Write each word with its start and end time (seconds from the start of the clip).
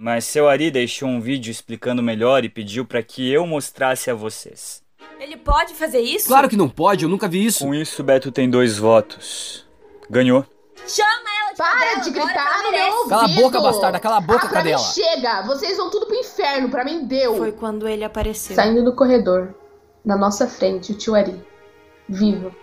Mas 0.00 0.26
seu 0.26 0.48
Ari 0.48 0.70
deixou 0.70 1.08
um 1.08 1.20
vídeo 1.20 1.50
explicando 1.50 2.00
melhor 2.00 2.44
e 2.44 2.48
pediu 2.48 2.84
para 2.84 3.02
que 3.02 3.28
eu 3.28 3.44
mostrasse 3.44 4.08
a 4.08 4.14
vocês. 4.14 4.80
Ele 5.18 5.36
pode 5.36 5.74
fazer 5.74 5.98
isso? 5.98 6.28
Claro 6.28 6.48
que 6.48 6.56
não 6.56 6.68
pode, 6.68 7.02
eu 7.02 7.10
nunca 7.10 7.26
vi 7.26 7.44
isso. 7.44 7.64
Com 7.64 7.74
isso, 7.74 8.04
Beto 8.04 8.30
tem 8.30 8.48
dois 8.48 8.78
votos. 8.78 9.66
Ganhou. 10.08 10.46
Chama 10.86 11.08
ela 11.40 11.50
de 11.50 11.56
Para 11.56 11.80
cadela 11.80 12.00
de 12.02 12.10
gritar 12.10 12.46
ela 12.46 12.62
no 12.62 12.70
meu 12.70 12.94
ouvido. 12.94 13.08
Cala 13.08 13.24
a 13.24 13.28
boca, 13.28 13.60
bastarda, 13.60 13.98
cala 13.98 14.16
a 14.18 14.20
boca, 14.20 14.46
ah, 14.46 14.48
pra 14.48 14.62
mim 14.62 14.70
cadela. 14.70 14.78
chega, 14.78 15.42
vocês 15.42 15.76
vão 15.76 15.90
tudo 15.90 16.06
pro 16.06 16.14
inferno, 16.14 16.70
pra 16.70 16.84
mim 16.84 17.04
deu. 17.04 17.36
Foi 17.36 17.50
quando 17.50 17.88
ele 17.88 18.04
apareceu. 18.04 18.54
Saindo 18.54 18.84
do 18.84 18.94
corredor, 18.94 19.52
na 20.04 20.16
nossa 20.16 20.46
frente, 20.46 20.92
o 20.92 20.94
tio 20.96 21.16
Ari, 21.16 21.44
vivo, 22.08 22.54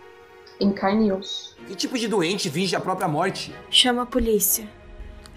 em 0.57 0.71
carne 0.71 1.09
e 1.09 1.11
osso. 1.11 1.57
Que 1.67 1.75
tipo 1.75 1.99
de 1.99 2.07
doente 2.07 2.49
finge 2.49 2.77
a 2.77 2.79
própria 2.79 3.09
morte? 3.09 3.53
Chama 3.69 4.03
a 4.03 4.05
polícia. 4.05 4.65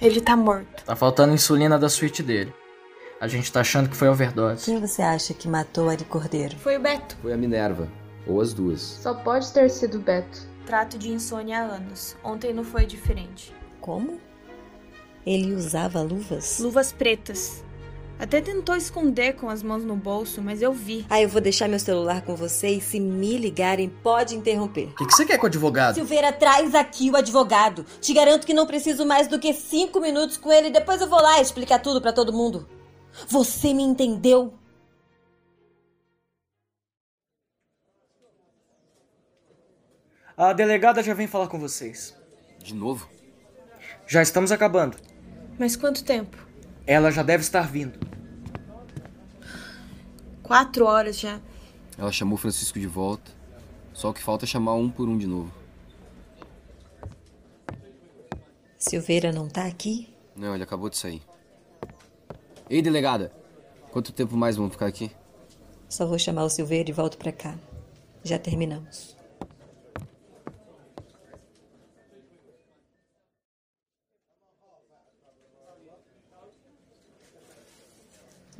Ele 0.00 0.20
tá 0.20 0.36
morto. 0.36 0.84
Tá 0.84 0.94
faltando 0.94 1.34
insulina 1.34 1.78
da 1.78 1.88
suíte 1.88 2.22
dele. 2.22 2.54
A 3.20 3.26
gente 3.26 3.50
tá 3.50 3.60
achando 3.60 3.88
que 3.88 3.96
foi 3.96 4.08
overdose. 4.08 4.64
Quem 4.64 4.80
você 4.80 5.02
acha 5.02 5.34
que 5.34 5.48
matou 5.48 5.88
Ari 5.88 6.04
Cordeiro? 6.04 6.56
Foi 6.56 6.76
o 6.76 6.80
Beto. 6.80 7.16
Foi 7.20 7.32
a 7.32 7.36
Minerva, 7.36 7.88
ou 8.26 8.40
as 8.40 8.54
duas. 8.54 8.80
Só 8.80 9.12
pode 9.12 9.52
ter 9.52 9.68
sido 9.70 9.98
Beto. 9.98 10.46
Trato 10.64 10.96
de 10.96 11.10
insônia 11.10 11.58
há 11.58 11.62
anos. 11.62 12.16
Ontem 12.22 12.52
não 12.52 12.62
foi 12.62 12.86
diferente. 12.86 13.52
Como? 13.80 14.20
Ele 15.26 15.52
usava 15.52 16.00
luvas? 16.00 16.58
Luvas 16.60 16.92
pretas. 16.92 17.64
Até 18.18 18.40
tentou 18.40 18.74
esconder 18.74 19.34
com 19.34 19.48
as 19.48 19.62
mãos 19.62 19.84
no 19.84 19.94
bolso, 19.94 20.42
mas 20.42 20.60
eu 20.60 20.72
vi. 20.72 21.06
Ah, 21.08 21.22
eu 21.22 21.28
vou 21.28 21.40
deixar 21.40 21.68
meu 21.68 21.78
celular 21.78 22.22
com 22.22 22.34
você 22.34 22.68
e 22.68 22.80
se 22.80 22.98
me 22.98 23.38
ligarem, 23.38 23.88
pode 23.88 24.34
interromper. 24.34 24.88
O 24.88 24.94
que, 24.96 25.06
que 25.06 25.14
você 25.14 25.24
quer 25.24 25.38
com 25.38 25.44
o 25.44 25.46
advogado? 25.46 25.94
Silveira, 25.94 26.32
traz 26.32 26.74
aqui 26.74 27.10
o 27.10 27.16
advogado. 27.16 27.86
Te 28.00 28.12
garanto 28.12 28.44
que 28.44 28.52
não 28.52 28.66
preciso 28.66 29.06
mais 29.06 29.28
do 29.28 29.38
que 29.38 29.54
cinco 29.54 30.00
minutos 30.00 30.36
com 30.36 30.52
ele. 30.52 30.68
Depois 30.68 31.00
eu 31.00 31.08
vou 31.08 31.22
lá 31.22 31.40
explicar 31.40 31.78
tudo 31.78 32.02
pra 32.02 32.12
todo 32.12 32.32
mundo. 32.32 32.68
Você 33.28 33.72
me 33.72 33.84
entendeu? 33.84 34.52
A 40.36 40.52
delegada 40.52 41.02
já 41.04 41.14
vem 41.14 41.28
falar 41.28 41.46
com 41.46 41.58
vocês. 41.58 42.16
De 42.58 42.74
novo? 42.74 43.08
Já 44.08 44.22
estamos 44.22 44.50
acabando. 44.50 44.96
Mas 45.56 45.76
quanto 45.76 46.04
tempo? 46.04 46.36
Ela 46.86 47.10
já 47.10 47.22
deve 47.22 47.42
estar 47.42 47.70
vindo. 47.70 48.07
Quatro 50.48 50.86
horas 50.86 51.20
já. 51.20 51.38
Ela 51.98 52.10
chamou 52.10 52.36
o 52.36 52.38
Francisco 52.38 52.80
de 52.80 52.86
volta. 52.86 53.30
Só 53.92 54.08
o 54.08 54.14
que 54.14 54.22
falta 54.22 54.46
é 54.46 54.48
chamar 54.48 54.74
um 54.74 54.88
por 54.88 55.06
um 55.06 55.18
de 55.18 55.26
novo. 55.26 55.52
Silveira 58.78 59.30
não 59.30 59.46
tá 59.46 59.66
aqui? 59.66 60.08
Não, 60.34 60.54
ele 60.54 60.64
acabou 60.64 60.88
de 60.88 60.96
sair. 60.96 61.20
Ei, 62.70 62.80
delegada! 62.80 63.30
Quanto 63.90 64.10
tempo 64.10 64.38
mais 64.38 64.56
vamos 64.56 64.72
ficar 64.72 64.86
aqui? 64.86 65.10
Só 65.86 66.06
vou 66.06 66.18
chamar 66.18 66.44
o 66.44 66.48
Silveira 66.48 66.88
e 66.88 66.94
volto 66.94 67.18
pra 67.18 67.30
cá. 67.30 67.54
Já 68.24 68.38
terminamos. 68.38 69.17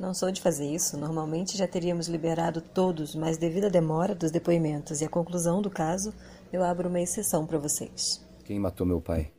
Não 0.09 0.13
sou 0.15 0.31
de 0.31 0.41
fazer 0.41 0.65
isso. 0.65 0.97
Normalmente 0.97 1.55
já 1.55 1.67
teríamos 1.67 2.07
liberado 2.07 2.61
todos, 2.61 3.13
mas 3.13 3.37
devido 3.37 3.65
à 3.65 3.69
demora 3.69 4.15
dos 4.15 4.31
depoimentos 4.31 5.01
e 5.01 5.05
à 5.05 5.07
conclusão 5.07 5.61
do 5.61 5.69
caso, 5.69 6.11
eu 6.51 6.63
abro 6.63 6.89
uma 6.89 6.99
exceção 6.99 7.45
para 7.45 7.59
vocês. 7.59 8.19
Quem 8.43 8.59
matou 8.59 8.87
meu 8.87 8.99
pai? 8.99 9.31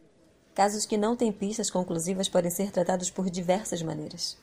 Casos 0.55 0.87
que 0.87 0.97
não 0.97 1.17
têm 1.17 1.33
pistas 1.33 1.71
conclusivas 1.71 2.29
podem 2.29 2.53
ser 2.53 2.71
tratados 2.71 3.11
por 3.11 3.29
diversas 3.29 3.83
maneiras. 3.83 4.39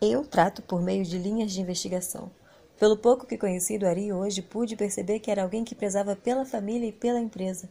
Eu 0.00 0.24
trato 0.24 0.62
por 0.62 0.80
meio 0.80 1.04
de 1.04 1.18
linhas 1.18 1.52
de 1.52 1.60
investigação. 1.60 2.30
Pelo 2.80 2.96
pouco 2.96 3.26
que 3.26 3.36
conheci 3.36 3.76
do 3.76 3.86
Ari 3.86 4.14
hoje, 4.14 4.40
pude 4.40 4.76
perceber 4.76 5.18
que 5.18 5.30
era 5.30 5.42
alguém 5.42 5.62
que 5.62 5.74
prezava 5.74 6.16
pela 6.16 6.46
família 6.46 6.88
e 6.88 6.92
pela 6.92 7.20
empresa. 7.20 7.68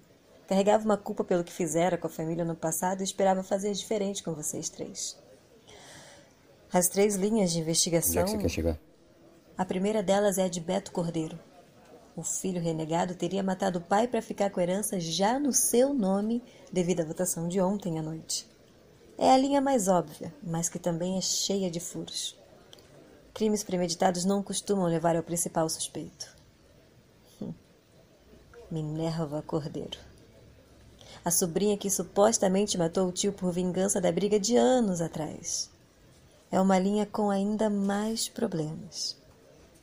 Carregava 0.48 0.86
uma 0.86 0.96
culpa 0.96 1.24
pelo 1.24 1.44
que 1.44 1.52
fizera 1.52 1.98
com 1.98 2.06
a 2.06 2.12
família 2.12 2.46
no 2.46 2.56
passado 2.56 3.02
e 3.02 3.04
esperava 3.04 3.42
fazer 3.42 3.72
diferente 3.72 4.22
com 4.22 4.36
vocês 4.36 4.70
três. 4.70 5.25
As 6.76 6.90
três 6.90 7.16
linhas 7.16 7.52
de 7.52 7.60
Onde 7.60 7.60
é 7.60 7.62
investigação. 7.62 8.26
que 8.26 8.32
você 8.32 8.38
quer 8.38 8.50
chegar? 8.50 8.80
A 9.58 9.64
primeira 9.64 10.04
delas 10.04 10.38
é 10.38 10.44
a 10.44 10.50
de 10.50 10.60
Beto 10.60 10.92
Cordeiro. 10.92 11.40
O 12.18 12.22
filho 12.22 12.60
renegado 12.60 13.16
teria 13.16 13.42
matado 13.42 13.80
o 13.80 13.82
pai 13.82 14.10
para 14.10 14.22
ficar 14.22 14.50
com 14.50 14.60
a 14.60 14.64
herança 14.64 15.00
já 15.00 15.40
no 15.40 15.54
seu 15.54 15.94
nome, 15.94 16.44
devido 16.74 17.00
à 17.00 17.06
votação 17.06 17.48
de 17.48 17.62
ontem 17.62 17.98
à 17.98 18.02
noite. 18.02 18.46
É 19.18 19.32
a 19.32 19.38
linha 19.38 19.62
mais 19.62 19.88
óbvia, 19.88 20.34
mas 20.44 20.68
que 20.68 20.78
também 20.78 21.18
é 21.18 21.22
cheia 21.22 21.72
de 21.72 21.80
furos. 21.80 22.38
Crimes 23.34 23.64
premeditados 23.64 24.26
não 24.26 24.44
costumam 24.44 24.86
levar 24.86 25.16
ao 25.16 25.24
principal 25.24 25.70
suspeito. 25.70 26.36
Hum. 27.42 27.54
Minerva 28.70 29.42
Cordeiro. 29.42 29.98
A 31.24 31.32
sobrinha 31.32 31.78
que 31.78 31.90
supostamente 31.90 32.78
matou 32.78 33.08
o 33.08 33.14
tio 33.14 33.32
por 33.32 33.54
vingança 33.54 34.02
da 34.02 34.12
briga 34.12 34.38
de 34.38 34.58
anos 34.58 35.00
atrás. 35.00 35.74
É 36.56 36.62
uma 36.62 36.80
linha 36.80 37.06
com 37.06 37.30
ainda 37.30 37.70
mais 37.70 38.30
problemas. 38.30 39.18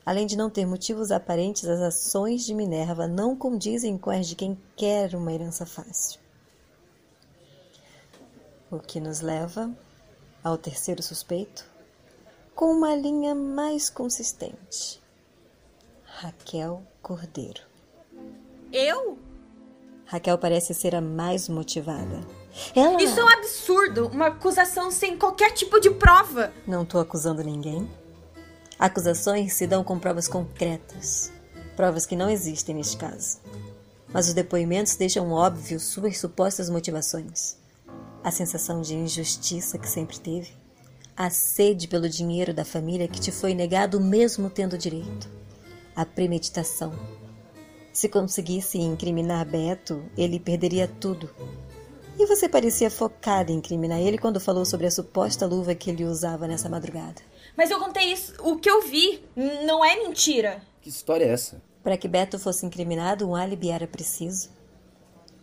Além 0.06 0.26
de 0.26 0.38
não 0.38 0.48
ter 0.48 0.64
motivos 0.64 1.12
aparentes, 1.12 1.66
as 1.66 1.80
ações 1.80 2.46
de 2.46 2.54
Minerva 2.54 3.06
não 3.06 3.36
condizem 3.36 3.98
com 3.98 4.08
as 4.08 4.26
de 4.26 4.34
quem 4.34 4.58
quer 4.74 5.14
uma 5.14 5.30
herança 5.30 5.66
fácil. 5.66 6.18
O 8.70 8.78
que 8.78 9.00
nos 9.00 9.20
leva 9.20 9.70
ao 10.42 10.56
terceiro 10.56 11.02
suspeito, 11.02 11.70
com 12.54 12.72
uma 12.72 12.96
linha 12.96 13.34
mais 13.34 13.90
consistente. 13.90 14.98
Raquel 16.06 16.82
Cordeiro. 17.02 17.60
Eu? 18.72 19.18
Raquel 20.06 20.38
parece 20.38 20.72
ser 20.72 20.94
a 20.94 21.02
mais 21.02 21.50
motivada. 21.50 22.41
Ela. 22.74 23.02
Isso 23.02 23.18
é 23.18 23.24
um 23.24 23.28
absurdo. 23.28 24.08
Uma 24.08 24.26
acusação 24.28 24.90
sem 24.90 25.16
qualquer 25.16 25.52
tipo 25.52 25.80
de 25.80 25.90
prova. 25.90 26.52
Não 26.66 26.84
tô 26.84 26.98
acusando 26.98 27.42
ninguém. 27.42 27.88
Acusações 28.78 29.54
se 29.54 29.66
dão 29.66 29.84
com 29.84 29.98
provas 29.98 30.28
concretas. 30.28 31.32
Provas 31.76 32.04
que 32.04 32.16
não 32.16 32.28
existem 32.28 32.74
neste 32.74 32.96
caso. 32.96 33.38
Mas 34.12 34.28
os 34.28 34.34
depoimentos 34.34 34.96
deixam 34.96 35.30
óbvio 35.30 35.80
suas 35.80 36.18
supostas 36.18 36.68
motivações. 36.68 37.56
A 38.22 38.30
sensação 38.30 38.82
de 38.82 38.94
injustiça 38.94 39.78
que 39.78 39.88
sempre 39.88 40.18
teve. 40.18 40.50
A 41.16 41.30
sede 41.30 41.88
pelo 41.88 42.08
dinheiro 42.08 42.52
da 42.52 42.64
família 42.64 43.08
que 43.08 43.20
te 43.20 43.32
foi 43.32 43.54
negado 43.54 44.00
mesmo 44.00 44.50
tendo 44.50 44.76
direito. 44.76 45.28
A 45.96 46.04
premeditação. 46.04 46.92
Se 47.92 48.08
conseguisse 48.08 48.78
incriminar 48.78 49.46
Beto, 49.46 50.02
ele 50.16 50.40
perderia 50.40 50.88
tudo. 50.88 51.28
E 52.18 52.26
você 52.26 52.48
parecia 52.48 52.90
focada 52.90 53.50
em 53.50 53.56
incriminar 53.56 53.98
ele 53.98 54.18
quando 54.18 54.38
falou 54.38 54.64
sobre 54.64 54.86
a 54.86 54.90
suposta 54.90 55.46
luva 55.46 55.74
que 55.74 55.90
ele 55.90 56.04
usava 56.04 56.46
nessa 56.46 56.68
madrugada. 56.68 57.22
Mas 57.56 57.70
eu 57.70 57.78
contei 57.78 58.12
isso, 58.12 58.34
o 58.40 58.56
que 58.58 58.70
eu 58.70 58.82
vi. 58.82 59.24
Não 59.64 59.84
é 59.84 59.96
mentira. 59.96 60.62
Que 60.80 60.88
história 60.88 61.24
é 61.24 61.28
essa? 61.28 61.60
Para 61.82 61.96
que 61.96 62.08
Beto 62.08 62.38
fosse 62.38 62.64
incriminado, 62.64 63.28
um 63.28 63.34
álibi 63.34 63.70
era 63.70 63.86
preciso. 63.86 64.50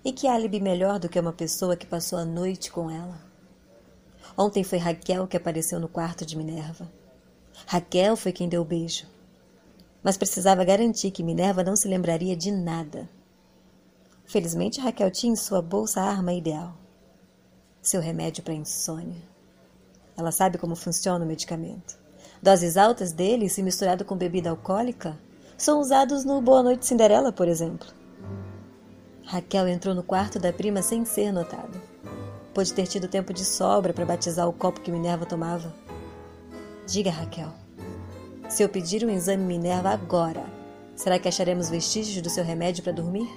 E 0.03 0.13
que 0.13 0.27
álibi 0.27 0.61
melhor 0.61 0.99
do 0.99 1.09
que 1.09 1.19
uma 1.19 1.33
pessoa 1.33 1.75
que 1.75 1.85
passou 1.85 2.17
a 2.17 2.25
noite 2.25 2.71
com 2.71 2.89
ela? 2.89 3.19
Ontem 4.37 4.63
foi 4.63 4.77
Raquel 4.77 5.27
que 5.27 5.35
apareceu 5.35 5.79
no 5.79 5.89
quarto 5.89 6.25
de 6.25 6.37
Minerva. 6.37 6.89
Raquel 7.65 8.15
foi 8.15 8.31
quem 8.31 8.47
deu 8.47 8.61
o 8.61 8.65
beijo. 8.65 9.05
Mas 10.01 10.17
precisava 10.17 10.63
garantir 10.63 11.11
que 11.11 11.23
Minerva 11.23 11.63
não 11.63 11.75
se 11.75 11.89
lembraria 11.89 12.37
de 12.37 12.51
nada. 12.51 13.09
Felizmente, 14.29 14.79
Raquel 14.79 15.09
tinha 15.09 15.33
em 15.33 15.35
sua 15.35 15.59
bolsa 15.59 16.01
a 16.01 16.03
arma 16.03 16.31
ideal: 16.31 16.75
seu 17.81 17.99
remédio 17.99 18.43
para 18.43 18.53
insônia. 18.53 19.23
Ela 20.15 20.31
sabe 20.31 20.59
como 20.59 20.75
funciona 20.75 21.25
o 21.25 21.27
medicamento. 21.27 21.97
Doses 22.39 22.77
altas 22.77 23.11
dele, 23.11 23.49
se 23.49 23.63
misturado 23.63 24.05
com 24.05 24.15
bebida 24.15 24.51
alcoólica, 24.51 25.17
são 25.57 25.79
usados 25.79 26.23
no 26.23 26.39
Boa 26.41 26.61
Noite 26.61 26.85
Cinderela, 26.85 27.31
por 27.31 27.47
exemplo. 27.47 27.87
Raquel 29.25 29.67
entrou 29.67 29.95
no 29.95 30.03
quarto 30.03 30.37
da 30.37 30.53
prima 30.53 30.83
sem 30.83 31.03
ser 31.05 31.31
notada. 31.31 31.81
Pôde 32.53 32.71
ter 32.71 32.85
tido 32.85 33.07
tempo 33.07 33.33
de 33.33 33.43
sobra 33.43 33.95
para 33.95 34.05
batizar 34.05 34.47
o 34.47 34.53
copo 34.53 34.81
que 34.81 34.91
Minerva 34.91 35.25
tomava. 35.25 35.73
Diga, 36.85 37.09
Raquel, 37.09 37.51
se 38.47 38.61
eu 38.61 38.69
pedir 38.69 39.03
um 39.03 39.09
exame 39.09 39.43
Minerva 39.43 39.89
agora, 39.89 40.45
será 40.95 41.17
que 41.17 41.27
acharemos 41.27 41.67
vestígios 41.67 42.21
do 42.21 42.29
seu 42.29 42.43
remédio 42.43 42.83
para 42.83 42.93
dormir? 42.93 43.27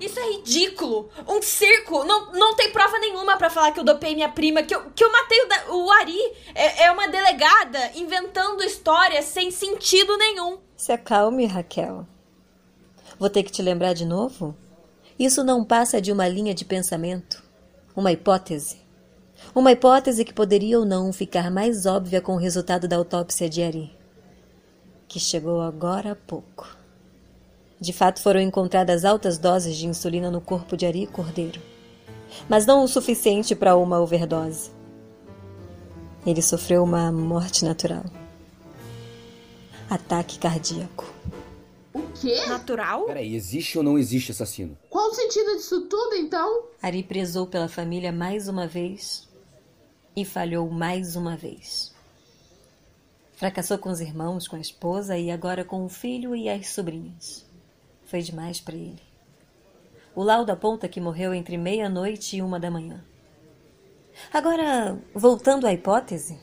Isso 0.00 0.18
é 0.20 0.32
ridículo. 0.32 1.08
Um 1.26 1.40
circo. 1.40 2.04
Não, 2.04 2.32
não 2.32 2.54
tem 2.54 2.70
prova 2.70 2.98
nenhuma 2.98 3.36
pra 3.36 3.48
falar 3.50 3.72
que 3.72 3.80
eu 3.80 3.84
dopei 3.84 4.14
minha 4.14 4.28
prima, 4.28 4.62
que 4.62 4.74
eu, 4.74 4.90
que 4.90 5.02
eu 5.02 5.10
matei 5.10 5.40
o, 5.42 5.48
da- 5.48 5.74
o 5.74 5.90
Ari. 5.92 6.18
É, 6.54 6.84
é 6.84 6.92
uma 6.92 7.08
delegada 7.08 7.92
inventando 7.94 8.62
histórias 8.62 9.24
sem 9.26 9.50
sentido 9.50 10.16
nenhum. 10.18 10.58
Se 10.76 10.92
acalme, 10.92 11.46
Raquel. 11.46 12.06
Vou 13.18 13.30
ter 13.30 13.42
que 13.42 13.50
te 13.52 13.62
lembrar 13.62 13.94
de 13.94 14.04
novo? 14.04 14.54
Isso 15.18 15.42
não 15.42 15.64
passa 15.64 16.00
de 16.00 16.12
uma 16.12 16.28
linha 16.28 16.52
de 16.54 16.64
pensamento, 16.66 17.42
uma 17.96 18.12
hipótese. 18.12 18.84
Uma 19.54 19.72
hipótese 19.72 20.24
que 20.24 20.34
poderia 20.34 20.78
ou 20.78 20.84
não 20.84 21.10
ficar 21.12 21.50
mais 21.50 21.86
óbvia 21.86 22.20
com 22.20 22.32
o 22.34 22.38
resultado 22.38 22.86
da 22.86 22.96
autópsia 22.96 23.48
de 23.48 23.62
Ari, 23.62 23.96
que 25.08 25.18
chegou 25.18 25.62
agora 25.62 26.12
há 26.12 26.16
pouco. 26.16 26.76
De 27.80 27.92
fato, 27.92 28.22
foram 28.22 28.40
encontradas 28.40 29.04
altas 29.04 29.36
doses 29.36 29.76
de 29.76 29.86
insulina 29.86 30.30
no 30.30 30.40
corpo 30.40 30.76
de 30.76 30.86
Ari 30.86 31.06
Cordeiro, 31.06 31.60
mas 32.48 32.64
não 32.64 32.82
o 32.82 32.88
suficiente 32.88 33.54
para 33.54 33.76
uma 33.76 34.00
overdose. 34.00 34.70
Ele 36.26 36.42
sofreu 36.42 36.82
uma 36.82 37.12
morte 37.12 37.64
natural. 37.64 38.04
Ataque 39.88 40.38
cardíaco. 40.38 41.12
O 41.92 42.02
quê? 42.20 42.44
Natural? 42.46 43.04
Peraí, 43.04 43.36
existe 43.36 43.78
ou 43.78 43.84
não 43.84 43.98
existe 43.98 44.32
assassino? 44.32 44.76
Qual 44.90 45.10
o 45.10 45.14
sentido 45.14 45.56
disso 45.56 45.82
tudo, 45.82 46.14
então? 46.14 46.64
Ari 46.82 47.02
prezou 47.02 47.46
pela 47.46 47.68
família 47.68 48.10
mais 48.10 48.48
uma 48.48 48.66
vez 48.66 49.28
e 50.16 50.24
falhou 50.24 50.68
mais 50.70 51.14
uma 51.14 51.36
vez. 51.36 51.94
Fracassou 53.34 53.76
com 53.78 53.90
os 53.90 54.00
irmãos, 54.00 54.48
com 54.48 54.56
a 54.56 54.60
esposa 54.60 55.16
e 55.16 55.30
agora 55.30 55.62
com 55.62 55.84
o 55.84 55.88
filho 55.88 56.34
e 56.34 56.48
as 56.48 56.68
sobrinhas. 56.70 57.44
Foi 58.06 58.22
demais 58.22 58.60
para 58.60 58.74
ele. 58.74 59.02
O 60.14 60.22
laudo 60.22 60.50
aponta 60.50 60.88
que 60.88 61.00
morreu 61.00 61.34
entre 61.34 61.58
meia-noite 61.58 62.36
e 62.36 62.42
uma 62.42 62.58
da 62.58 62.70
manhã. 62.70 63.04
Agora, 64.32 64.98
voltando 65.14 65.66
à 65.66 65.72
hipótese. 65.72 66.38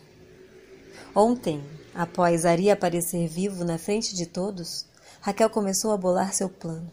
Ontem, 1.15 1.63
após 1.95 2.45
Ari 2.45 2.69
aparecer 2.69 3.27
vivo 3.27 3.63
na 3.63 3.77
frente 3.77 4.13
de 4.13 4.25
todos, 4.25 4.86
Raquel 5.21 5.50
começou 5.50 5.92
a 5.92 5.98
bolar 5.98 6.33
seu 6.33 6.50
plano. 6.50 6.92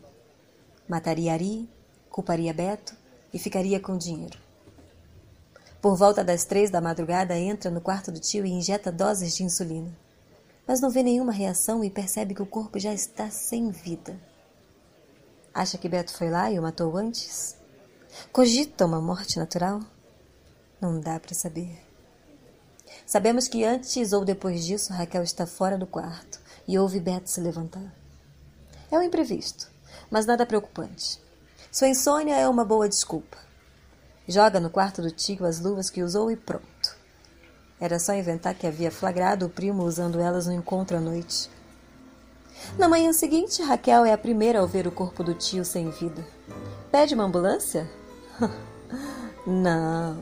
Mataria 0.89 1.33
Ari, 1.33 1.69
culparia 2.09 2.55
Beto 2.55 2.95
e 3.33 3.39
ficaria 3.39 3.79
com 3.79 3.93
o 3.93 3.99
dinheiro. 3.99 4.39
Por 5.83 5.97
volta 5.97 6.23
das 6.23 6.45
três 6.45 6.71
da 6.71 6.81
madrugada, 6.81 7.37
entra 7.37 7.71
no 7.71 7.81
quarto 7.81 8.13
do 8.13 8.21
tio 8.21 8.47
e 8.47 8.51
injeta 8.51 8.93
doses 8.93 9.35
de 9.35 9.43
insulina. 9.43 9.91
Mas 10.67 10.81
não 10.81 10.91
vê 10.91 11.03
nenhuma 11.03 11.33
reação 11.33 11.83
e 11.83 11.91
percebe 11.91 12.35
que 12.35 12.43
o 12.43 12.47
corpo 12.47 12.79
já 12.79 12.95
está 12.95 13.31
sem 13.31 13.71
vida. 13.71 14.30
Acha 15.61 15.77
que 15.77 15.91
Beto 15.91 16.15
foi 16.15 16.31
lá 16.31 16.51
e 16.51 16.59
o 16.59 16.63
matou 16.63 16.97
antes? 16.97 17.55
Cogita 18.33 18.87
uma 18.87 18.99
morte 18.99 19.39
natural? 19.39 19.83
Não 20.81 20.99
dá 20.99 21.21
para 21.21 21.35
saber. 21.35 21.79
Sabemos 23.05 23.47
que 23.47 23.63
antes 23.63 24.15
ou 24.15 24.25
depois 24.25 24.65
disso, 24.65 24.91
Raquel 24.91 25.23
está 25.23 25.47
fora 25.47 25.77
do 25.77 25.87
quarto 25.87 26.41
e 26.67 26.79
ouve 26.79 26.99
Beto 26.99 27.29
se 27.29 27.43
levantar. 27.43 27.95
É 28.91 28.99
um 28.99 29.03
imprevisto, 29.03 29.71
mas 30.11 30.25
nada 30.25 30.47
preocupante. 30.47 31.21
Sua 31.71 31.89
insônia 31.89 32.37
é 32.37 32.49
uma 32.49 32.65
boa 32.65 32.89
desculpa. 32.89 33.37
Joga 34.27 34.61
no 34.61 34.71
quarto 34.71 35.03
do 35.03 35.11
tio 35.11 35.45
as 35.45 35.61
luvas 35.61 35.91
que 35.91 36.03
usou 36.03 36.31
e 36.31 36.37
pronto. 36.37 36.97
Era 37.79 37.99
só 37.99 38.15
inventar 38.15 38.55
que 38.55 38.67
havia 38.67 38.91
flagrado 38.91 39.45
o 39.45 39.51
primo 39.51 39.85
usando 39.85 40.21
elas 40.21 40.47
no 40.47 40.55
encontro 40.55 40.97
à 40.97 41.01
noite. 41.01 41.51
Na 42.79 42.89
manhã 42.89 43.13
seguinte, 43.13 43.63
Raquel 43.63 44.05
é 44.05 44.13
a 44.13 44.19
primeira 44.19 44.63
a 44.63 44.67
ver 44.67 44.87
o 44.87 44.93
corpo 44.93 45.23
do 45.23 45.35
tio 45.35 45.65
sem 45.65 45.91
vida. 45.91 46.25
Pede 46.91 47.15
uma 47.15 47.25
ambulância? 47.25 47.91
Não. 49.47 50.19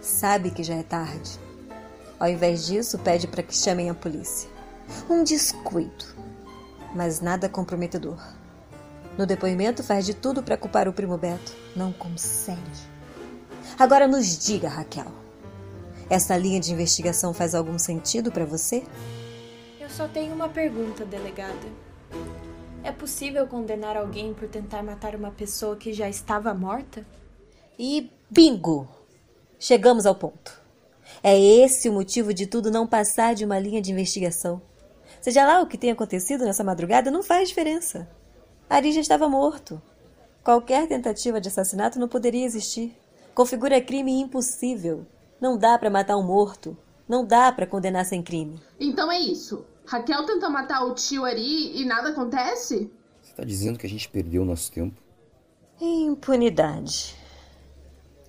Sabe 0.00 0.50
que 0.50 0.62
já 0.62 0.74
é 0.74 0.82
tarde. 0.82 1.38
Ao 2.18 2.28
invés 2.28 2.66
disso, 2.66 2.98
pede 2.98 3.26
para 3.26 3.42
que 3.42 3.54
chamem 3.54 3.90
a 3.90 3.94
polícia. 3.94 4.48
Um 5.08 5.22
descuido, 5.24 6.04
mas 6.94 7.20
nada 7.20 7.48
comprometedor. 7.48 8.18
No 9.16 9.26
depoimento, 9.26 9.82
faz 9.82 10.06
de 10.06 10.14
tudo 10.14 10.42
para 10.42 10.56
culpar 10.56 10.88
o 10.88 10.92
primo 10.92 11.18
Beto. 11.18 11.52
Não 11.76 11.92
consegue. 11.92 12.58
Agora 13.78 14.08
nos 14.08 14.38
diga, 14.38 14.68
Raquel. 14.68 15.12
Essa 16.08 16.36
linha 16.36 16.60
de 16.60 16.72
investigação 16.72 17.32
faz 17.32 17.54
algum 17.54 17.78
sentido 17.78 18.30
para 18.32 18.44
você? 18.44 18.84
Eu 19.82 19.90
só 19.90 20.06
tenho 20.06 20.32
uma 20.32 20.48
pergunta, 20.48 21.04
delegada. 21.04 21.66
É 22.84 22.92
possível 22.92 23.48
condenar 23.48 23.96
alguém 23.96 24.32
por 24.32 24.46
tentar 24.48 24.80
matar 24.80 25.16
uma 25.16 25.32
pessoa 25.32 25.74
que 25.74 25.92
já 25.92 26.08
estava 26.08 26.54
morta? 26.54 27.04
E 27.76 28.08
bingo! 28.30 28.86
Chegamos 29.58 30.06
ao 30.06 30.14
ponto. 30.14 30.62
É 31.20 31.36
esse 31.36 31.88
o 31.88 31.92
motivo 31.92 32.32
de 32.32 32.46
tudo 32.46 32.70
não 32.70 32.86
passar 32.86 33.34
de 33.34 33.44
uma 33.44 33.58
linha 33.58 33.82
de 33.82 33.90
investigação. 33.90 34.62
Seja 35.20 35.44
lá 35.44 35.60
o 35.60 35.66
que 35.66 35.76
tenha 35.76 35.94
acontecido 35.94 36.44
nessa 36.44 36.62
madrugada, 36.62 37.10
não 37.10 37.20
faz 37.20 37.48
diferença. 37.48 38.08
Ari 38.70 38.92
já 38.92 39.00
estava 39.00 39.28
morto. 39.28 39.82
Qualquer 40.44 40.86
tentativa 40.86 41.40
de 41.40 41.48
assassinato 41.48 41.98
não 41.98 42.06
poderia 42.06 42.46
existir. 42.46 42.96
Configura 43.34 43.80
crime 43.80 44.20
impossível. 44.20 45.04
Não 45.40 45.58
dá 45.58 45.76
para 45.76 45.90
matar 45.90 46.16
um 46.16 46.22
morto. 46.22 46.78
Não 47.08 47.26
dá 47.26 47.50
para 47.50 47.66
condenar 47.66 48.06
sem 48.06 48.22
crime. 48.22 48.60
Então 48.78 49.10
é 49.10 49.18
isso. 49.18 49.66
Raquel 49.92 50.24
tenta 50.24 50.48
matar 50.48 50.86
o 50.86 50.94
tio 50.94 51.22
Ari 51.22 51.78
e 51.78 51.84
nada 51.84 52.08
acontece? 52.08 52.90
Você 53.20 53.34
tá 53.34 53.44
dizendo 53.44 53.78
que 53.78 53.86
a 53.86 53.90
gente 53.90 54.08
perdeu 54.08 54.42
nosso 54.42 54.72
tempo? 54.72 54.98
Impunidade. 55.78 57.14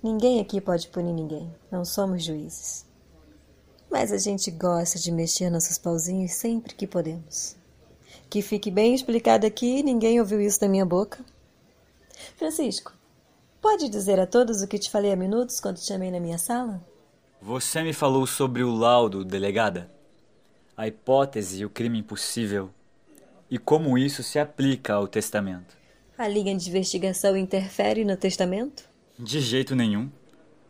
Ninguém 0.02 0.40
aqui 0.40 0.60
pode 0.60 0.88
punir 0.88 1.14
ninguém. 1.14 1.50
Não 1.72 1.82
somos 1.82 2.22
juízes. 2.22 2.84
Mas 3.90 4.12
a 4.12 4.18
gente 4.18 4.50
gosta 4.50 4.98
de 4.98 5.10
mexer 5.10 5.48
nossos 5.48 5.78
pauzinhos 5.78 6.32
sempre 6.32 6.74
que 6.74 6.86
podemos. 6.86 7.56
Que 8.28 8.42
fique 8.42 8.70
bem 8.70 8.94
explicado 8.94 9.46
aqui, 9.46 9.82
ninguém 9.82 10.20
ouviu 10.20 10.42
isso 10.42 10.60
da 10.60 10.68
minha 10.68 10.84
boca. 10.84 11.24
Francisco, 12.36 12.92
pode 13.62 13.88
dizer 13.88 14.20
a 14.20 14.26
todos 14.26 14.60
o 14.60 14.68
que 14.68 14.78
te 14.78 14.90
falei 14.90 15.12
há 15.12 15.16
minutos 15.16 15.60
quando 15.60 15.76
te 15.76 15.86
chamei 15.86 16.10
na 16.10 16.20
minha 16.20 16.36
sala? 16.36 16.86
Você 17.40 17.82
me 17.82 17.94
falou 17.94 18.26
sobre 18.26 18.62
o 18.62 18.70
laudo, 18.70 19.24
delegada? 19.24 19.93
A 20.76 20.88
hipótese 20.88 21.60
e 21.60 21.64
o 21.64 21.70
crime 21.70 22.00
impossível. 22.00 22.70
E 23.48 23.58
como 23.58 23.96
isso 23.96 24.24
se 24.24 24.38
aplica 24.40 24.94
ao 24.94 25.06
testamento? 25.06 25.76
A 26.18 26.26
linha 26.26 26.56
de 26.56 26.68
investigação 26.68 27.36
interfere 27.36 28.04
no 28.04 28.16
testamento? 28.16 28.88
De 29.16 29.40
jeito 29.40 29.76
nenhum. 29.76 30.10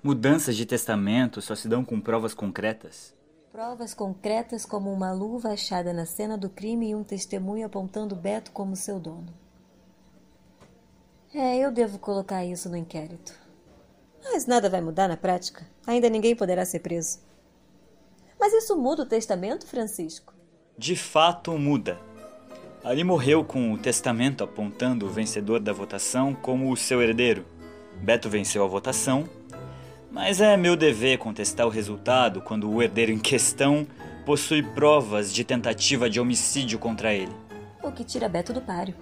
Mudanças 0.03 0.57
de 0.57 0.67
testamento 0.67 1.41
só 1.41 1.55
se 1.55 1.67
dão 1.67 1.83
com 1.83 1.99
provas 1.99 2.35
concretas. 2.35 3.15
Provas 3.51 3.95
concretas 3.95 4.67
como 4.67 4.93
uma 4.93 5.13
luva 5.13 5.51
achada 5.51 5.93
na 5.93 6.05
cena 6.05 6.37
do 6.37 6.51
crime 6.51 6.91
e 6.91 6.95
um 6.95 7.03
testemunho 7.03 7.65
apontando 7.65 8.15
Beto 8.15 8.53
como 8.53 8.77
seu 8.77 9.01
dono. 9.01 9.33
É, 11.33 11.57
eu 11.57 11.73
devo 11.73 11.99
colocar 11.99 12.45
isso 12.45 12.69
no 12.69 12.77
inquérito. 12.77 13.35
Mas 14.23 14.45
nada 14.45 14.69
vai 14.69 14.83
mudar 14.83 15.09
na 15.09 15.17
prática. 15.17 15.67
Ainda 15.87 16.11
ninguém 16.11 16.37
poderá 16.37 16.67
ser 16.67 16.81
preso. 16.81 17.21
Mas 18.45 18.53
isso 18.53 18.77
muda 18.77 19.05
o 19.05 19.07
testamento, 19.07 19.67
Francisco? 19.67 20.35
De 20.77 20.95
fato, 20.95 21.57
muda. 21.57 21.99
Ali 22.85 23.03
morreu 23.03 23.43
com 23.43 23.73
o 23.73 23.79
testamento 23.79 24.45
apontando 24.45 25.07
o 25.07 25.09
vencedor 25.09 25.61
da 25.61 25.73
votação 25.73 26.35
como 26.35 26.71
o 26.71 26.77
seu 26.77 27.01
herdeiro. 27.01 27.47
Beto 28.03 28.29
venceu 28.29 28.63
a 28.63 28.67
votação, 28.67 29.27
mas 30.11 30.43
é 30.43 30.59
meu 30.59 30.77
dever 30.77 31.17
contestar 31.17 31.67
o 31.67 31.71
resultado 31.71 32.43
quando 32.43 32.71
o 32.71 32.83
herdeiro 32.83 33.11
em 33.11 33.19
questão 33.19 33.87
possui 34.27 34.63
provas 34.63 35.33
de 35.33 35.43
tentativa 35.43 36.11
de 36.11 36.21
homicídio 36.21 36.79
contra 36.79 37.15
ele. 37.15 37.33
O 37.83 37.91
que 37.91 38.05
tira 38.05 38.29
Beto 38.29 38.53
do 38.53 38.61
páreo. 38.61 38.95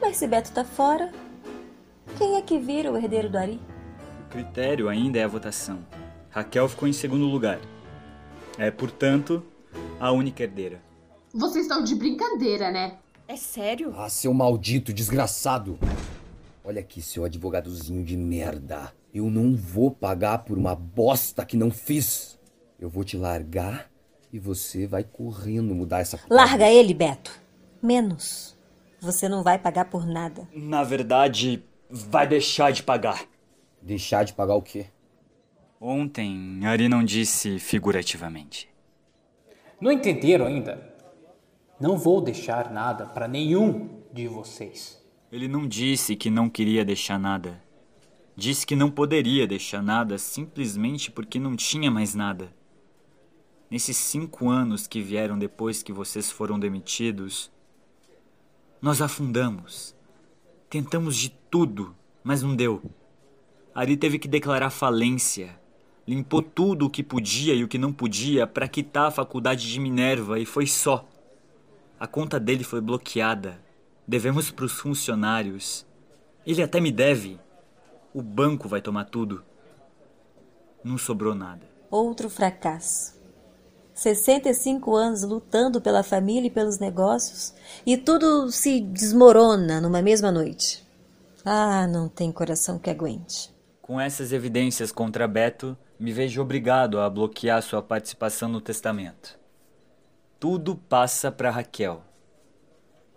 Mas 0.00 0.16
se 0.16 0.26
Beto 0.26 0.50
tá 0.50 0.64
fora, 0.64 1.12
quem 2.16 2.36
é 2.36 2.40
que 2.40 2.58
vira 2.58 2.90
o 2.90 2.96
herdeiro 2.96 3.28
do 3.28 3.36
Ari? 3.36 3.60
O 4.24 4.30
critério 4.30 4.88
ainda 4.88 5.18
é 5.18 5.24
a 5.24 5.28
votação. 5.28 5.80
Raquel 6.30 6.66
ficou 6.70 6.88
em 6.88 6.92
segundo 6.94 7.26
lugar. 7.26 7.60
É, 8.58 8.70
portanto, 8.70 9.42
a 9.98 10.12
única 10.12 10.42
herdeira. 10.42 10.80
Vocês 11.32 11.66
estão 11.66 11.82
de 11.82 11.94
brincadeira, 11.94 12.70
né? 12.70 12.98
É 13.26 13.36
sério? 13.36 13.94
Ah, 13.96 14.08
seu 14.08 14.32
maldito 14.32 14.92
desgraçado! 14.92 15.78
Olha 16.64 16.80
aqui, 16.80 17.02
seu 17.02 17.24
advogadozinho 17.24 18.04
de 18.04 18.16
merda. 18.16 18.92
Eu 19.12 19.30
não 19.30 19.54
vou 19.54 19.90
pagar 19.90 20.38
por 20.38 20.56
uma 20.56 20.74
bosta 20.74 21.44
que 21.44 21.56
não 21.56 21.70
fiz. 21.70 22.38
Eu 22.78 22.88
vou 22.88 23.04
te 23.04 23.16
largar 23.16 23.90
e 24.32 24.38
você 24.38 24.86
vai 24.86 25.04
correndo 25.04 25.74
mudar 25.74 26.00
essa. 26.00 26.18
Larga 26.30 26.70
ele, 26.70 26.94
Beto. 26.94 27.38
Menos. 27.82 28.56
Você 29.00 29.28
não 29.28 29.42
vai 29.42 29.58
pagar 29.58 29.84
por 29.86 30.06
nada. 30.06 30.48
Na 30.54 30.82
verdade, 30.82 31.62
vai 31.90 32.26
deixar 32.26 32.72
de 32.72 32.82
pagar. 32.82 33.24
Deixar 33.82 34.24
de 34.24 34.32
pagar 34.32 34.54
o 34.54 34.62
quê? 34.62 34.86
Ontem, 35.86 36.64
Ari 36.64 36.88
não 36.88 37.04
disse 37.04 37.58
figurativamente. 37.58 38.70
Não 39.78 39.92
entenderam 39.92 40.46
ainda? 40.46 40.96
Não 41.78 41.98
vou 41.98 42.22
deixar 42.22 42.72
nada 42.72 43.04
para 43.04 43.28
nenhum 43.28 44.00
de 44.10 44.26
vocês. 44.26 45.04
Ele 45.30 45.46
não 45.46 45.68
disse 45.68 46.16
que 46.16 46.30
não 46.30 46.48
queria 46.48 46.86
deixar 46.86 47.18
nada. 47.18 47.62
Disse 48.34 48.66
que 48.66 48.74
não 48.74 48.90
poderia 48.90 49.46
deixar 49.46 49.82
nada 49.82 50.16
simplesmente 50.16 51.10
porque 51.10 51.38
não 51.38 51.54
tinha 51.54 51.90
mais 51.90 52.14
nada. 52.14 52.50
Nesses 53.70 53.98
cinco 53.98 54.48
anos 54.48 54.86
que 54.86 55.02
vieram 55.02 55.38
depois 55.38 55.82
que 55.82 55.92
vocês 55.92 56.30
foram 56.30 56.58
demitidos, 56.58 57.52
nós 58.80 59.02
afundamos. 59.02 59.94
Tentamos 60.70 61.14
de 61.14 61.28
tudo, 61.28 61.94
mas 62.22 62.42
não 62.42 62.56
deu. 62.56 62.82
Ari 63.74 63.98
teve 63.98 64.18
que 64.18 64.26
declarar 64.26 64.70
falência. 64.70 65.62
Limpou 66.06 66.42
tudo 66.42 66.86
o 66.86 66.90
que 66.90 67.02
podia 67.02 67.54
e 67.54 67.64
o 67.64 67.68
que 67.68 67.78
não 67.78 67.92
podia 67.92 68.46
para 68.46 68.68
quitar 68.68 69.06
a 69.08 69.10
faculdade 69.10 69.70
de 69.70 69.80
Minerva 69.80 70.38
e 70.38 70.44
foi 70.44 70.66
só. 70.66 71.06
A 71.98 72.06
conta 72.06 72.38
dele 72.38 72.62
foi 72.62 72.80
bloqueada. 72.80 73.58
Devemos 74.06 74.50
para 74.50 74.66
os 74.66 74.72
funcionários. 74.72 75.86
Ele 76.46 76.62
até 76.62 76.78
me 76.80 76.92
deve. 76.92 77.40
O 78.12 78.20
banco 78.20 78.68
vai 78.68 78.82
tomar 78.82 79.04
tudo. 79.04 79.42
Não 80.82 80.98
sobrou 80.98 81.34
nada. 81.34 81.66
Outro 81.90 82.28
fracasso. 82.28 83.14
65 83.94 84.94
anos 84.94 85.22
lutando 85.22 85.80
pela 85.80 86.02
família 86.02 86.48
e 86.48 86.50
pelos 86.50 86.78
negócios 86.78 87.54
e 87.86 87.96
tudo 87.96 88.50
se 88.50 88.80
desmorona 88.80 89.80
numa 89.80 90.02
mesma 90.02 90.30
noite. 90.30 90.84
Ah, 91.44 91.86
não 91.86 92.08
tem 92.08 92.32
coração 92.32 92.78
que 92.78 92.90
aguente. 92.90 93.54
Com 93.80 94.00
essas 94.00 94.32
evidências 94.32 94.90
contra 94.90 95.28
Beto, 95.28 95.76
me 95.98 96.12
vejo 96.12 96.42
obrigado 96.42 97.00
a 97.00 97.08
bloquear 97.08 97.62
sua 97.62 97.82
participação 97.82 98.48
no 98.48 98.60
testamento. 98.60 99.38
Tudo 100.38 100.76
passa 100.76 101.30
para 101.30 101.50
Raquel. 101.50 102.02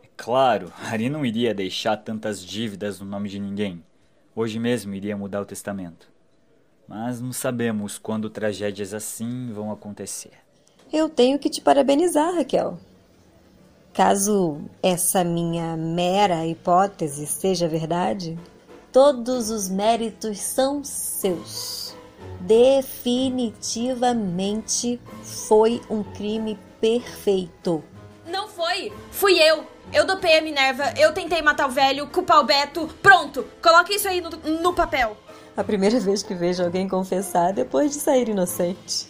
É 0.03 0.07
claro, 0.15 0.71
Ari 0.79 1.09
não 1.09 1.25
iria 1.25 1.53
deixar 1.53 1.97
tantas 1.97 2.43
dívidas 2.43 2.99
no 2.99 3.05
nome 3.05 3.29
de 3.29 3.39
ninguém. 3.39 3.83
Hoje 4.35 4.59
mesmo 4.59 4.93
iria 4.93 5.17
mudar 5.17 5.41
o 5.41 5.45
testamento. 5.45 6.07
Mas 6.87 7.19
não 7.19 7.33
sabemos 7.33 7.97
quando 7.97 8.29
tragédias 8.29 8.93
assim 8.93 9.51
vão 9.51 9.71
acontecer. 9.71 10.33
Eu 10.93 11.09
tenho 11.09 11.37
que 11.37 11.49
te 11.49 11.59
parabenizar, 11.59 12.35
Raquel. 12.35 12.77
Caso 13.93 14.61
essa 14.81 15.23
minha 15.23 15.75
mera 15.75 16.45
hipótese 16.45 17.25
seja 17.25 17.67
verdade, 17.67 18.37
todos 18.93 19.49
os 19.49 19.69
méritos 19.69 20.39
são 20.39 20.83
seus. 20.83 21.86
Definitivamente 22.39 25.01
foi 25.23 25.81
um 25.89 26.03
crime 26.03 26.57
perfeito. 26.79 27.83
Não 28.25 28.47
foi. 28.47 28.93
Fui 29.11 29.33
eu. 29.33 29.65
Eu 29.93 30.05
dopei 30.05 30.37
a 30.37 30.41
Minerva, 30.41 30.93
eu 30.97 31.13
tentei 31.13 31.41
matar 31.41 31.67
o 31.67 31.71
velho, 31.71 32.07
culpar 32.07 32.41
o 32.41 32.43
Beto. 32.43 32.87
Pronto, 33.01 33.45
coloque 33.61 33.95
isso 33.95 34.07
aí 34.07 34.19
no, 34.19 34.29
no 34.61 34.73
papel. 34.73 35.15
A 35.55 35.63
primeira 35.63 35.99
vez 35.99 36.21
que 36.21 36.35
vejo 36.35 36.61
alguém 36.61 36.87
confessar 36.87 37.53
depois 37.53 37.91
de 37.91 37.97
sair 37.97 38.29
inocente. 38.29 39.07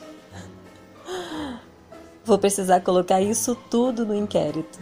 Vou 2.24 2.38
precisar 2.38 2.82
colocar 2.82 3.22
isso 3.22 3.56
tudo 3.70 4.06
no 4.06 4.14
inquérito. 4.14 4.80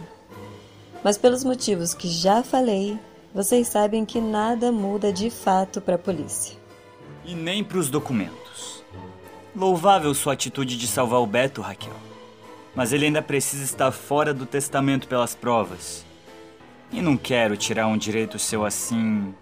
Mas 1.02 1.16
pelos 1.16 1.44
motivos 1.44 1.94
que 1.94 2.08
já 2.08 2.42
falei, 2.42 2.98
vocês 3.32 3.68
sabem 3.68 4.04
que 4.04 4.20
nada 4.20 4.70
muda 4.70 5.12
de 5.12 5.30
fato 5.30 5.80
para 5.80 5.94
a 5.94 5.98
polícia. 5.98 6.56
E 7.26 7.34
nem 7.34 7.64
para 7.64 7.78
os 7.78 7.90
documentos. 7.90 8.84
Louvável 9.54 10.14
sua 10.14 10.34
atitude 10.34 10.76
de 10.76 10.86
salvar 10.86 11.20
o 11.20 11.26
Beto, 11.26 11.60
Raquel. 11.60 11.92
Mas 12.74 12.92
ele 12.92 13.06
ainda 13.06 13.20
precisa 13.20 13.64
estar 13.64 13.90
fora 13.90 14.32
do 14.32 14.46
testamento 14.46 15.08
pelas 15.08 15.34
provas. 15.34 16.04
E 16.92 17.02
não 17.02 17.16
quero 17.16 17.56
tirar 17.56 17.88
um 17.88 17.96
direito 17.96 18.38
seu 18.38 18.64
assim. 18.64 19.34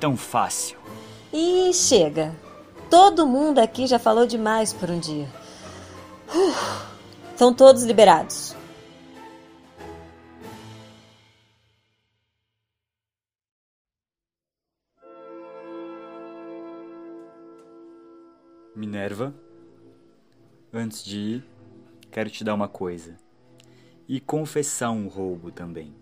tão 0.00 0.16
fácil. 0.16 0.76
E 1.32 1.72
chega. 1.72 2.34
Todo 2.90 3.26
mundo 3.26 3.60
aqui 3.60 3.86
já 3.86 3.98
falou 3.98 4.26
demais 4.26 4.72
por 4.72 4.90
um 4.90 4.98
dia. 4.98 5.28
Estão 7.30 7.54
todos 7.54 7.84
liberados. 7.84 8.53
Minerva, 18.74 19.32
antes 20.72 21.04
de 21.04 21.16
ir, 21.16 21.44
quero 22.10 22.28
te 22.28 22.42
dar 22.42 22.54
uma 22.54 22.68
coisa. 22.68 23.16
E 24.08 24.20
confessar 24.20 24.90
um 24.90 25.06
roubo 25.06 25.52
também. 25.52 25.94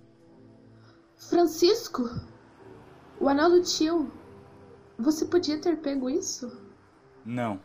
Francisco? 1.16 2.02
O 3.20 3.28
anel 3.28 3.50
do 3.50 3.62
tio. 3.62 4.10
Você 4.98 5.26
podia 5.26 5.60
ter 5.60 5.76
pego 5.76 6.08
isso? 6.08 6.50
Não. 7.24 7.60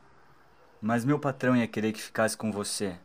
Mas 0.81 1.05
meu 1.05 1.17
patrão 1.17 1.55
ia 1.55 1.67
querer 1.67 1.93
que 1.93 2.01
ficasse 2.01 2.35
com 2.37 2.51
você. 2.51 2.99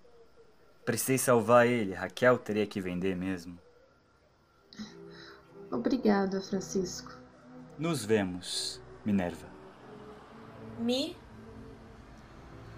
Precisei 0.84 1.18
salvar 1.18 1.66
ele. 1.66 1.94
Raquel 1.94 2.36
teria 2.36 2.66
que 2.66 2.80
vender 2.80 3.16
mesmo. 3.16 3.58
Obrigada, 5.70 6.40
Francisco. 6.40 7.16
Nos 7.78 8.04
vemos, 8.04 8.80
Minerva. 9.04 9.46
Mi, 10.78 11.16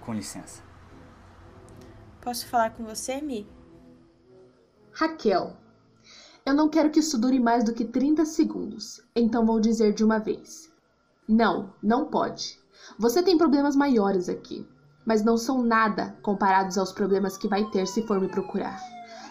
Com 0.04 0.12
licença. 0.12 0.62
posso 2.20 2.46
falar 2.46 2.70
com 2.70 2.84
você, 2.84 3.20
Mi? 3.22 3.48
Raquel, 4.92 5.56
eu 6.44 6.52
não 6.52 6.68
quero 6.68 6.90
que 6.90 7.00
isso 7.00 7.18
dure 7.18 7.40
mais 7.40 7.64
do 7.64 7.72
que 7.72 7.86
30 7.86 8.24
segundos, 8.26 9.00
então 9.16 9.46
vou 9.46 9.58
dizer 9.58 9.94
de 9.94 10.04
uma 10.04 10.18
vez. 10.18 10.70
Não, 11.26 11.72
não 11.82 12.04
pode. 12.04 12.60
Você 12.98 13.22
tem 13.22 13.38
problemas 13.38 13.74
maiores 13.74 14.28
aqui, 14.28 14.68
mas 15.06 15.24
não 15.24 15.38
são 15.38 15.62
nada 15.62 16.14
comparados 16.22 16.76
aos 16.76 16.92
problemas 16.92 17.38
que 17.38 17.48
vai 17.48 17.64
ter 17.70 17.86
se 17.86 18.06
for 18.06 18.20
me 18.20 18.28
procurar. 18.28 18.78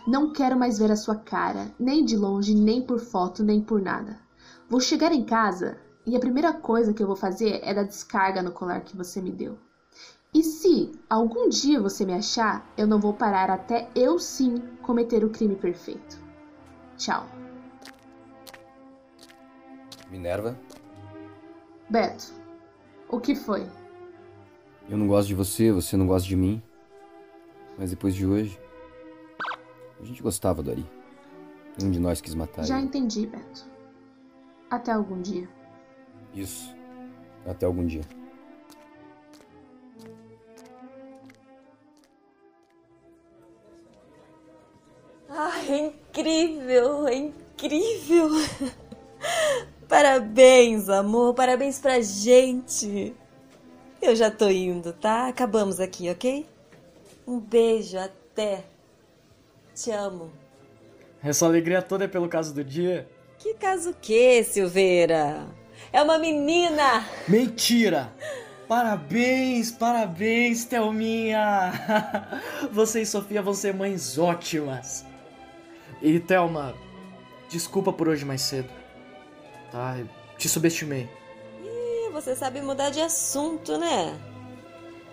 Não 0.07 0.33
quero 0.33 0.57
mais 0.57 0.79
ver 0.79 0.91
a 0.91 0.95
sua 0.95 1.15
cara, 1.15 1.71
nem 1.79 2.03
de 2.03 2.17
longe, 2.17 2.55
nem 2.55 2.81
por 2.81 2.99
foto, 2.99 3.43
nem 3.43 3.61
por 3.61 3.79
nada. 3.79 4.19
Vou 4.67 4.79
chegar 4.79 5.11
em 5.11 5.23
casa 5.23 5.77
e 6.05 6.15
a 6.15 6.19
primeira 6.19 6.51
coisa 6.51 6.93
que 6.93 7.03
eu 7.03 7.07
vou 7.07 7.15
fazer 7.15 7.59
é 7.63 7.73
dar 7.75 7.83
descarga 7.83 8.41
no 8.41 8.51
colar 8.51 8.81
que 8.81 8.97
você 8.97 9.21
me 9.21 9.31
deu. 9.31 9.57
E 10.33 10.41
se 10.41 10.91
algum 11.09 11.47
dia 11.47 11.79
você 11.79 12.05
me 12.05 12.13
achar, 12.13 12.67
eu 12.75 12.87
não 12.87 12.99
vou 12.99 13.13
parar 13.13 13.49
até 13.51 13.87
eu 13.95 14.17
sim 14.17 14.57
cometer 14.81 15.23
o 15.23 15.29
crime 15.29 15.55
perfeito. 15.55 16.17
Tchau. 16.97 17.25
Minerva, 20.09 20.57
Beto, 21.89 22.33
o 23.09 23.19
que 23.19 23.35
foi? 23.35 23.67
eu 24.89 24.97
não 24.97 25.07
gosto 25.07 25.27
de 25.27 25.35
você, 25.35 25.71
você 25.71 25.95
não 25.97 26.07
gosta 26.07 26.27
de 26.27 26.35
mim. 26.35 26.61
Mas 27.77 27.89
depois 27.89 28.13
de 28.13 28.25
hoje. 28.25 28.59
A 29.99 30.05
gente 30.05 30.21
gostava 30.21 30.61
do 30.61 30.69
Ari. 30.69 30.85
Nenhum 31.79 31.91
de 31.91 31.99
nós 31.99 32.21
quis 32.21 32.35
matar 32.35 32.63
Já 32.65 32.77
ele. 32.77 32.87
entendi, 32.87 33.25
Beto. 33.25 33.65
Até 34.69 34.91
algum 34.91 35.21
dia. 35.21 35.47
Isso. 36.33 36.75
Até 37.45 37.65
algum 37.65 37.85
dia. 37.85 38.01
Ah, 45.29 45.59
é 45.67 45.77
incrível, 45.87 47.07
é 47.07 47.15
incrível. 47.15 48.29
Parabéns, 49.87 50.89
amor, 50.89 51.33
parabéns 51.33 51.79
pra 51.79 52.01
gente. 52.01 53.15
Eu 54.01 54.15
já 54.15 54.31
tô 54.31 54.49
indo, 54.49 54.91
tá? 54.91 55.27
Acabamos 55.27 55.79
aqui, 55.79 56.09
ok? 56.09 56.47
Um 57.27 57.39
beijo, 57.39 57.97
até. 57.97 58.63
Te 59.75 59.91
amo. 59.91 60.31
Essa 61.23 61.45
alegria 61.45 61.81
toda 61.81 62.05
é 62.05 62.07
pelo 62.07 62.27
caso 62.27 62.53
do 62.53 62.63
dia? 62.63 63.07
Que 63.37 63.53
caso 63.53 63.95
que, 64.01 64.43
Silveira? 64.43 65.45
É 65.91 66.01
uma 66.01 66.17
menina! 66.17 67.05
Mentira! 67.27 68.11
Parabéns, 68.67 69.71
parabéns, 69.71 70.65
Thelminha! 70.65 71.71
Você 72.71 73.01
e 73.01 73.05
Sofia 73.05 73.41
vão 73.41 73.53
ser 73.53 73.73
mães 73.73 74.17
ótimas. 74.17 75.05
E 76.03 76.19
Thelma, 76.19 76.75
desculpa 77.50 77.93
por 77.93 78.10
hoje 78.10 78.25
mais 78.25 78.41
cedo. 78.41 78.69
Tá? 79.72 79.95
Eu 79.98 80.10
te 80.38 80.50
subestimei. 80.50 81.10
Ih, 81.63 82.12
você 82.12 82.36
sabe 82.36 82.62
mudar 82.62 82.89
de 82.89 83.00
assunto, 83.00 83.77
né? 83.77 84.13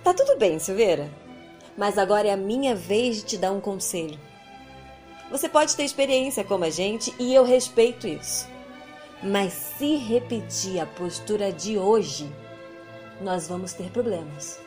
Tá 0.02 0.12
tudo 0.12 0.36
bem, 0.36 0.58
Silveira. 0.58 1.08
Mas 1.78 1.96
agora 1.96 2.26
é 2.26 2.32
a 2.32 2.36
minha 2.36 2.74
vez 2.74 3.18
de 3.18 3.22
te 3.22 3.38
dar 3.38 3.52
um 3.52 3.60
conselho. 3.60 4.18
Você 5.30 5.48
pode 5.48 5.76
ter 5.76 5.84
experiência 5.84 6.42
como 6.42 6.64
a 6.64 6.70
gente 6.70 7.14
e 7.20 7.32
eu 7.32 7.44
respeito 7.44 8.08
isso. 8.08 8.48
Mas 9.22 9.52
se 9.52 9.94
repetir 9.94 10.80
a 10.80 10.86
postura 10.86 11.52
de 11.52 11.78
hoje, 11.78 12.28
nós 13.20 13.46
vamos 13.46 13.72
ter 13.74 13.92
problemas. 13.92 14.58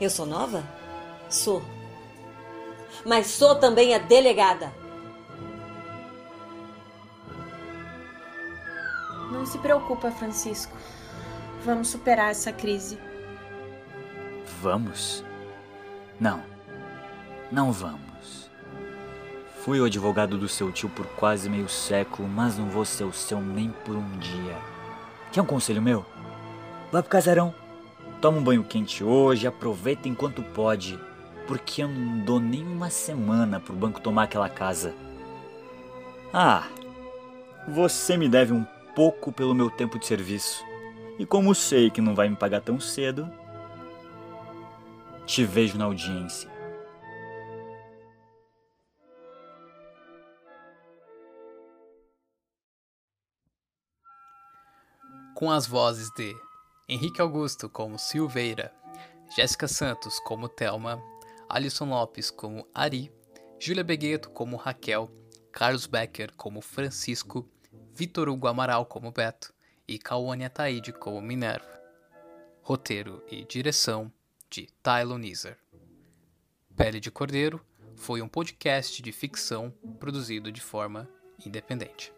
Eu 0.00 0.08
sou 0.08 0.24
nova? 0.24 0.64
Sou. 1.28 1.62
Mas 3.04 3.26
sou 3.26 3.56
também 3.56 3.94
a 3.94 3.98
delegada. 3.98 4.80
Não 9.42 9.46
se 9.46 9.58
preocupa, 9.58 10.08
Francisco. 10.12 10.72
Vamos 11.64 11.88
superar 11.88 12.30
essa 12.30 12.52
crise. 12.52 12.96
Vamos? 14.60 15.24
Não. 16.20 16.40
Não 17.50 17.72
vamos. 17.72 18.48
Fui 19.64 19.80
o 19.80 19.84
advogado 19.84 20.38
do 20.38 20.48
seu 20.48 20.70
tio 20.70 20.88
por 20.88 21.06
quase 21.16 21.50
meio 21.50 21.68
século, 21.68 22.28
mas 22.28 22.56
não 22.56 22.70
vou 22.70 22.84
ser 22.84 23.02
o 23.02 23.12
seu 23.12 23.40
nem 23.40 23.70
por 23.84 23.96
um 23.96 24.16
dia. 24.18 24.56
Quer 25.32 25.42
um 25.42 25.46
conselho 25.46 25.82
meu? 25.82 26.06
Vai 26.92 27.02
pro 27.02 27.10
casarão. 27.10 27.52
Toma 28.20 28.38
um 28.38 28.44
banho 28.44 28.62
quente 28.62 29.02
hoje, 29.02 29.48
aproveita 29.48 30.08
enquanto 30.08 30.40
pode, 30.40 30.96
porque 31.48 31.82
eu 31.82 31.88
não 31.88 32.20
dou 32.20 32.38
nem 32.38 32.64
uma 32.64 32.90
semana 32.90 33.58
pro 33.58 33.74
banco 33.74 34.00
tomar 34.00 34.22
aquela 34.22 34.48
casa. 34.48 34.94
Ah, 36.32 36.68
você 37.66 38.16
me 38.16 38.28
deve 38.28 38.52
um 38.52 38.64
pouco 38.94 39.32
pelo 39.32 39.54
meu 39.54 39.70
tempo 39.70 39.98
de 39.98 40.06
serviço. 40.06 40.64
E 41.18 41.26
como 41.26 41.54
sei 41.54 41.90
que 41.90 42.00
não 42.00 42.14
vai 42.14 42.28
me 42.28 42.36
pagar 42.36 42.60
tão 42.60 42.80
cedo, 42.80 43.30
te 45.26 45.44
vejo 45.44 45.78
na 45.78 45.84
audiência. 45.84 46.50
Com 55.34 55.50
as 55.50 55.66
vozes 55.66 56.10
de 56.14 56.34
Henrique 56.88 57.20
Augusto 57.20 57.68
como 57.68 57.98
Silveira, 57.98 58.72
Jéssica 59.34 59.66
Santos 59.66 60.20
como 60.20 60.48
Thelma, 60.48 61.02
Alisson 61.48 61.86
Lopes 61.86 62.30
como 62.30 62.66
Ari, 62.74 63.10
Júlia 63.58 63.82
Begueto 63.82 64.30
como 64.30 64.56
Raquel, 64.56 65.10
Carlos 65.50 65.86
Becker 65.86 66.32
como 66.36 66.60
Francisco, 66.60 67.48
Vitor 67.94 68.28
Hugo 68.28 68.48
Amaral 68.48 68.86
como 68.86 69.12
Beto 69.12 69.52
e 69.86 69.98
Cauane 69.98 70.44
Ataíde 70.44 70.92
como 70.92 71.20
Minerva. 71.20 71.80
Roteiro 72.62 73.22
e 73.30 73.44
direção 73.44 74.10
de 74.48 74.66
Tylon 74.82 75.18
Nizer. 75.18 75.58
Pele 76.74 77.00
de 77.00 77.10
Cordeiro 77.10 77.60
foi 77.94 78.22
um 78.22 78.28
podcast 78.28 79.02
de 79.02 79.12
ficção 79.12 79.70
produzido 80.00 80.50
de 80.50 80.60
forma 80.60 81.06
independente. 81.44 82.12